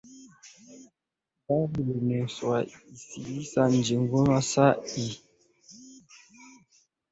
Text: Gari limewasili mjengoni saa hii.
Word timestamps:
Gari 1.47 1.81
limewasili 1.87 3.61
mjengoni 3.77 4.41
saa 4.51 4.75
hii. 4.95 5.17